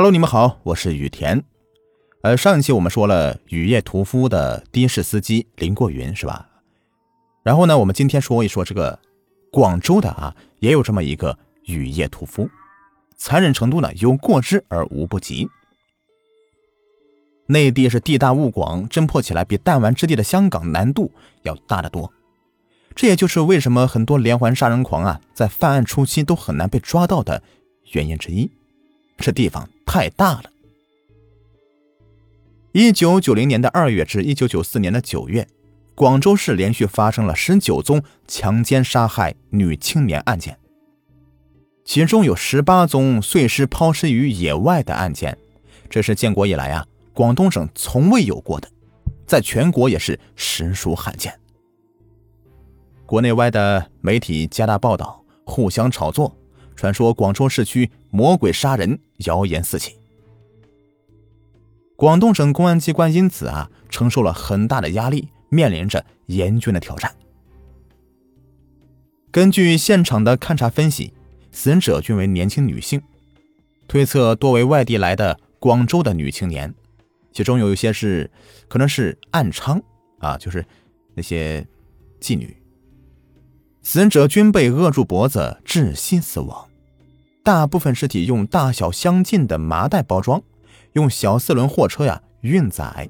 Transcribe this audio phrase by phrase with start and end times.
[0.00, 1.44] Hello，你们好，我是雨田。
[2.22, 6.48] 呃，上一期我们说了雨夜屠夫的的士司机林过云，是吧？
[7.42, 8.98] 然后呢，我们今天说一说这个
[9.52, 12.48] 广州的啊，也有这么一个雨夜屠夫，
[13.18, 15.46] 残忍程度呢有过之而无不及。
[17.48, 21.12] 内地是地大物广，侦破起来比弹丸之地的香港难度
[21.42, 22.10] 要大得多。
[22.94, 27.42] 这也就是为什么很多连环杀人狂啊，在犯案初期都很难被抓到的
[27.92, 28.50] 原因之一。
[29.18, 30.44] 这地方太大了。
[32.70, 35.48] 一九九零年的二月至一九九四年的九月，
[35.96, 40.56] 广州市连续发生了十九宗强奸杀害女青年案件，
[41.84, 45.36] 其中有十八宗碎尸抛尸于野外的案件，
[45.88, 46.86] 这是建国以来啊。
[47.12, 48.70] 广东省从未有过的，
[49.26, 51.36] 在全国也是实属罕见。
[53.06, 56.36] 国内外的媒体加大报道，互相炒作，
[56.80, 59.98] 传说广州市区魔鬼杀人谣言四起。
[61.94, 67.14] 广东省公安机关因此啊，承受了很大的压力，面临着严峻的挑战。
[69.30, 71.12] 根据现场的勘查分析，
[71.52, 73.02] 死者均为年轻女性，
[73.86, 76.74] 推测多为外地来的广州的女青年。
[77.30, 78.30] 其中有一些是，
[78.68, 79.82] 可能是暗娼
[80.20, 80.64] 啊，就是
[81.12, 81.66] 那些
[82.22, 82.56] 妓女。
[83.82, 86.69] 死者均被扼住脖子窒息死亡，
[87.42, 90.42] 大部分尸体用大小相近的麻袋包装，
[90.92, 93.08] 用小四轮货车呀运载。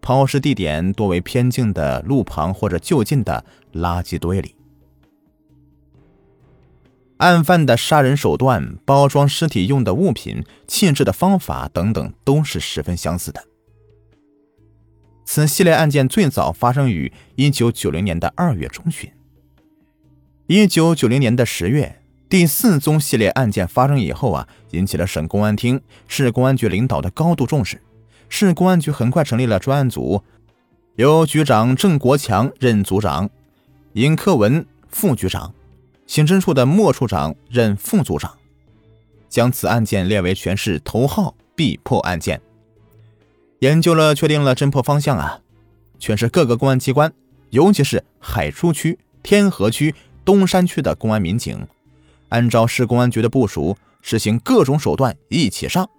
[0.00, 4.56] 抛尸地点多为偏静的路旁或者就近的垃圾堆里。
[7.18, 13.44] 案犯的杀人手段、包装尸体用的物品、弃置的方法等等，都是十分相似的。
[15.24, 19.08] 此系列案件最早发生于一九九零年的二月中旬。
[20.48, 22.01] 一九九零年的十月，
[22.32, 27.82] 第四宗系列案件发生以后啊，引起了省公安厅、市公安局领导的高度重视。
[28.30, 30.22] 市公安局很快成立了专案组，
[30.96, 33.28] 由局长郑国强任组长，
[33.92, 35.52] 尹克文副局长。
[36.06, 38.38] 刑侦处的莫处长任副组长，
[39.28, 42.40] 将此案件列为全市头号必破案件。
[43.58, 45.40] 研究了，确定了侦破方向啊！
[45.98, 47.12] 全市各个公安机关，
[47.50, 49.94] 尤其是海珠区、天河区、
[50.24, 51.68] 东山区的公安民警，
[52.32, 55.90] 按照市公安局的部署，实行各种手段一起上，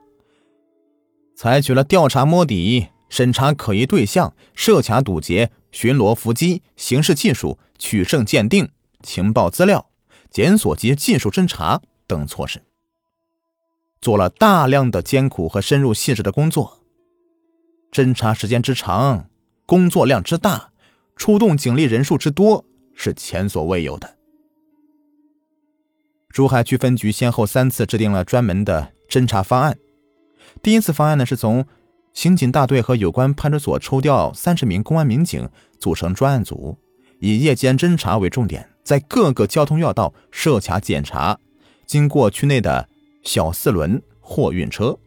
[1.35, 8.67] 采取了调查摸底、审查可疑对象、设卡堵截、巡逻伏击、刑事技术、取证鉴定、
[9.03, 9.89] 情报资料。
[10.31, 12.63] 检索及技术侦查等措施，
[14.01, 16.79] 做了大量的艰苦和深入细致的工作。
[17.91, 19.29] 侦查时间之长，
[19.67, 20.72] 工作量之大，
[21.16, 24.17] 出动警力人数之多，是前所未有的。
[26.33, 29.77] 珠海区分局先后三次制定了专门的侦查方案。
[30.63, 31.63] 第一次方案呢，是从
[32.11, 36.79] 刑警大队和有关派出所抽调三十名公安民警组成专案组，
[37.19, 38.67] 以夜间侦查为重点。
[38.83, 41.38] 在各个交通要道设卡检查，
[41.85, 42.89] 经过区内的
[43.23, 44.97] 小四轮货运车。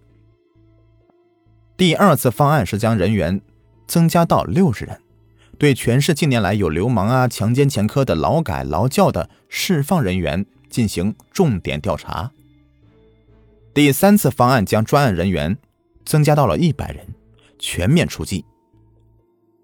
[1.76, 3.42] 第二次方案是将人员
[3.88, 5.00] 增加到六十人，
[5.59, 12.31] 对全市近年来有流氓啊、强奸前科的劳改劳教的释放人员进行重点调查。
[13.72, 15.56] 第三次方案将专案人员
[16.04, 17.06] 增加到了一百人，
[17.59, 18.44] 全面出击。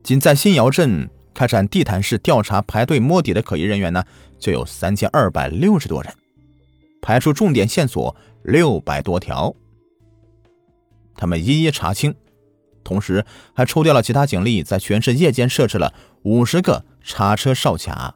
[0.03, 1.11] 仅在新窑镇。
[1.35, 4.05] 开展地毯式调查，排队摸底的可疑人员呢，
[4.39, 6.13] 就有三千二百六十多人，
[7.01, 9.57] 排除重点线索六百多条，
[11.17, 12.15] 他们一一查清，
[12.85, 13.25] 同时
[13.55, 18.15] 还抽调了其他警力，在全市夜间设置了五十个查车哨卡。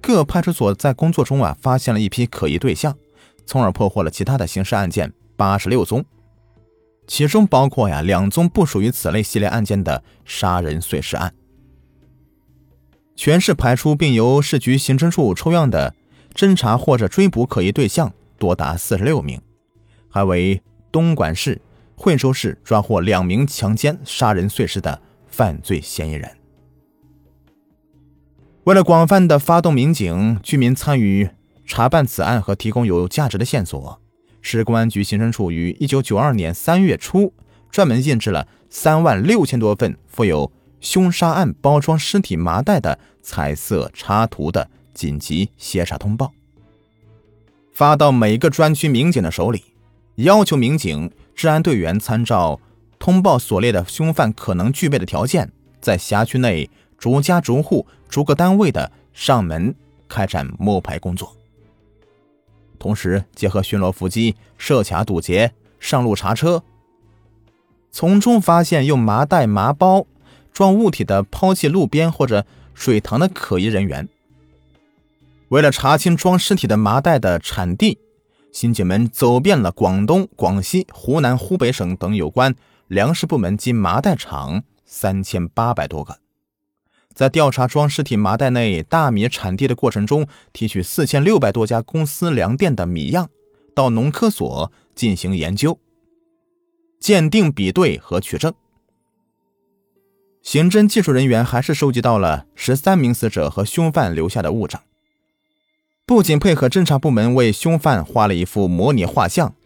[0.00, 2.96] 各派出所在工作中啊，发现了一批可疑对象，
[3.44, 6.04] 从而破获了其他的刑事案件八十六宗，
[7.06, 11.34] 其中包括呀两宗不属于此类系列案件的杀人碎尸案。
[13.16, 15.94] 全市排出并由市局刑侦处抽样的
[16.34, 19.42] 侦查或者追捕可疑对象多达四十六名，
[20.08, 20.62] 还为
[20.92, 21.60] 东莞市、
[21.96, 26.37] 惠州市抓获两名强奸杀人碎尸的犯罪嫌疑人。
[28.64, 31.30] 为了广泛的发动民警、居民参与
[31.64, 34.00] 查办此案和提供有价值的线索，
[34.42, 37.32] 市公安局刑侦处于一九九二年三月初
[37.70, 40.52] 专门印制了三万六千多份附有。
[40.80, 46.30] 凶杀案包装尸体麻袋的彩色插图的紧急协查通报，
[47.72, 49.64] 发到每个专区民警的手里，
[50.14, 52.60] 要求民警、治安队员参照
[52.96, 55.50] 通报所列的凶犯可能具备的条件，
[55.80, 59.74] 在辖区内逐家逐户、逐个单位的上门
[60.08, 61.36] 开展摸排工作，
[62.78, 66.62] 同时结合巡逻伏击、设卡堵截、上路查车，
[67.90, 70.06] 从中发现用麻袋、麻包
[70.52, 74.08] 装物体的抛弃路边或者水塘的可疑人员。
[75.48, 77.98] 为了查清装尸体的麻袋的产地，
[78.52, 82.54] 刑警们走遍了广东、广西、湖南、湖北省等有关
[82.86, 86.18] 粮食部门及麻袋厂三千八百多个。
[87.18, 93.28] 在调查装尸体麻袋内大米产地的过程中，提取四千六百多家公司粮店的米样，
[93.74, 95.80] 到农科所进行研究、
[97.00, 98.54] 鉴定、比对和取证。
[100.42, 104.80] 刑侦技术人员还是收集到了十三名死者和凶犯留下的物证。
[106.06, 109.56] 不仅配合侦查部门为凶犯画了一幅模拟画像，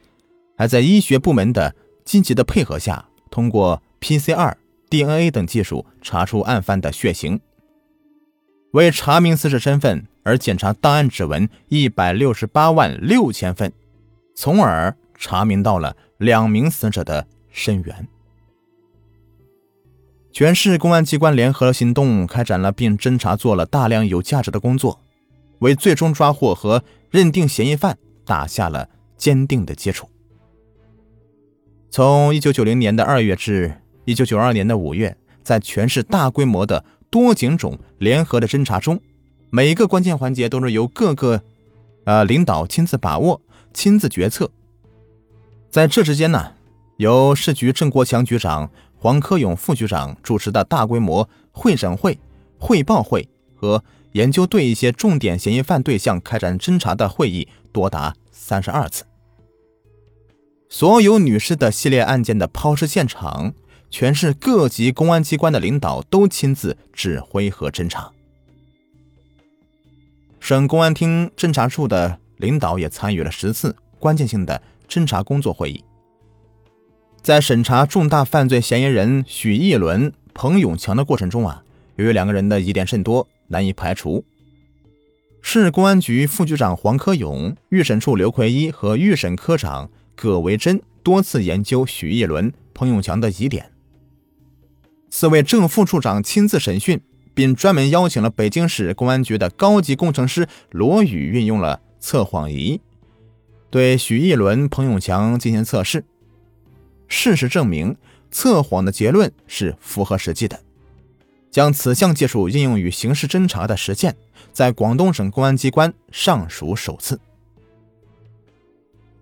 [0.57, 4.55] 还在医学部门的积极的配合下，通过 PCR、
[4.93, 7.41] DNA 等技术查出案犯的血型。
[8.73, 13.73] 为查明死者身份而检查档案指纹一百六十八万六千份，
[14.35, 18.07] 从而查明到了两名死者的身源。
[20.31, 25.01] 全市公安机关联合行动，开展了并侦查做了大量有价值的工作。
[25.61, 27.97] 为最终抓获和认定嫌疑犯
[28.27, 30.11] 打下了坚定的基础。
[31.89, 39.01] 从一九九零年的二月至一九九二年的五月，在全市大规模的多警种联合的侦查中，
[39.51, 41.43] 每一个关键环节都是由各个
[42.05, 43.41] 呃领导亲自把握、
[43.73, 44.51] 亲自决策。
[45.71, 46.53] 在这之间呢，
[46.97, 52.19] 由市局郑国强局长、黄科勇副局长主持的大规模会审会、
[52.59, 53.83] 汇报会和。
[54.13, 59.05] 研究对一些重点嫌疑犯对象开展侦查的会议多达三十二次。
[60.69, 63.55] 所有女尸的系列案件的抛尸现场，
[63.93, 68.11] 全市各级公安机关的领导都亲自指挥和侦查。
[70.41, 75.85] 省公安厅侦查处的领导也参与了十次关键性的侦查工作会议。
[77.23, 81.63] 在审查重大犯罪嫌疑人许义伦、彭永强的过程中啊，
[81.95, 83.29] 由于两个人的疑点甚多。
[83.49, 84.25] 难以排除。
[85.43, 93.71] 市公安局副局长黄科勇、预审处刘奎一和预审科长葛维珍多次研究许义伦、彭永强的疑点。
[95.15, 96.99] 四位正副处长亲自审讯，
[97.35, 102.81] 并专门邀请了北京市公安局的高级工程师罗宇，运用了测谎仪，
[103.69, 106.03] 对许义伦、彭永强进行测试。
[107.09, 107.95] 事实证明，
[108.31, 110.59] 测谎的结论是符合实际的。
[111.51, 114.17] 将此项技术应用于刑事侦查的实践，
[114.51, 117.21] 在广东省公安机关尚属首次。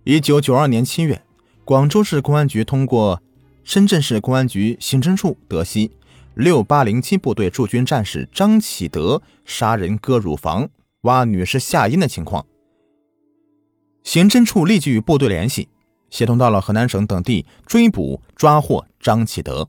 [0.04, 1.20] 一九九二年七月，
[1.64, 3.20] 广州市公安局通过
[3.70, 5.92] 深圳市公安局刑侦处得悉
[6.34, 10.68] 六八零七部队驻军战士张启德杀人割乳房、
[11.02, 12.44] 挖女尸下阴的情况，
[14.02, 15.68] 刑侦处立即与部队联系，
[16.10, 19.68] 协同到了河南省等地追捕抓获张启德。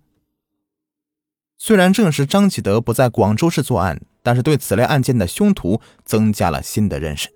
[1.60, 7.30] 虽然证实张启德不在广州市作案，但是对此类案件的凶徒增加了新的认识，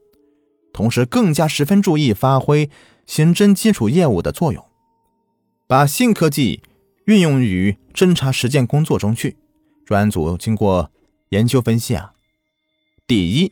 [0.73, 2.71] 同时更加十分注意发挥
[3.06, 4.65] 刑侦基础业务的作用，
[5.67, 6.62] 把新科技
[7.06, 9.38] 运用于侦查实践工作中去。
[9.85, 10.91] 专案组经过
[11.29, 12.13] 研究分析啊，
[13.07, 13.51] 第一，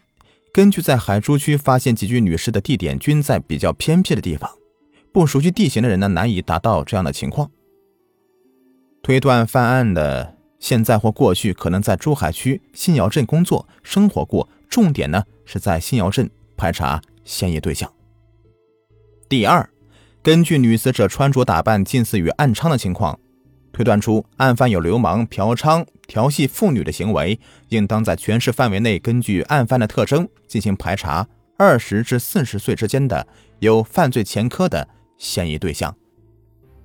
[0.52, 4.52] 根据在海珠区发现几具女尸的地点均在比较偏僻的地方，
[5.12, 7.52] 不熟悉地形的人呢难以达到这样的情况，
[9.02, 10.38] 推断犯案的。
[10.60, 17.92] 现在或过去可能在珠海区新窑镇工作生活过，重点呢是在新窑镇排查嫌疑对象。
[19.28, 19.70] 第二，
[20.24, 23.20] 根据女死者穿着打扮近似于暗娼的情况，
[23.74, 27.38] 推断出案犯有流氓、嫖娼、调戏妇女的行为，
[27.68, 31.28] 应当在全市范围内根据案犯的特征进行排查
[31.58, 33.28] 二十至四十岁之间的
[33.60, 34.88] 有犯罪前科的
[35.18, 35.94] 嫌疑对象。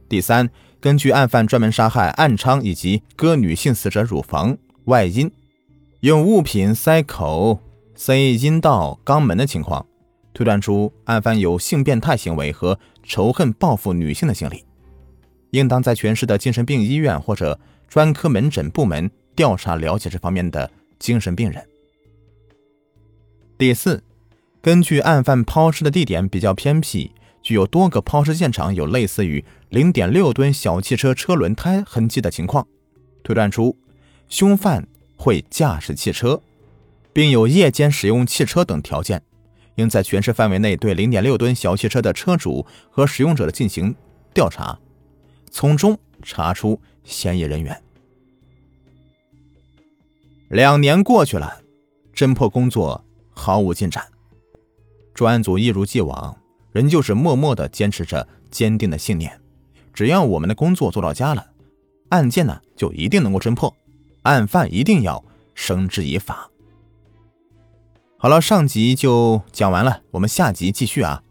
[0.09, 0.51] 第三。
[0.81, 5.29] 根据案犯专门杀害、暗娼以及割女性死者乳房、外阴，
[6.03, 7.59] 用物品塞口、
[7.97, 9.85] 塞阴道、肛门的情况，
[10.33, 12.79] 推断出案犯有性变态行为和
[13.09, 14.65] 仇恨报复女性的心理，
[15.51, 21.67] 应当在全市的精神病医院或者专科门诊部门调查了解这方面的精神病人。
[23.57, 24.05] 第四，
[24.61, 27.11] 根据案犯抛尸的地点比较偏僻。
[27.41, 32.67] 具有多个抛尸现场有类似于零点六吨小汽车车轮胎痕迹的情况，
[33.23, 33.75] 推断出
[34.29, 34.87] 凶犯
[35.17, 36.43] 会驾驶汽车，
[37.13, 39.23] 并有夜间使用汽车等条件，
[39.79, 43.95] 应在全市范围内对零点六吨小汽车的车主和使用者进行
[44.35, 44.79] 调查，
[45.51, 47.81] 从中查出嫌疑人员。
[50.49, 51.63] 两年过去了，
[52.13, 54.05] 侦破工作毫无进展，
[55.15, 56.37] 专案组一如既往，
[56.73, 59.41] 仍旧是默默的坚持着坚定的信念：
[59.95, 61.47] 只要我们的工作做到家了，
[62.09, 63.73] 案件呢就一定能够侦破，
[64.23, 65.23] 案犯一定要
[65.55, 66.51] 绳之以法。
[68.21, 71.23] 好了上集就讲完了我们下集继续啊。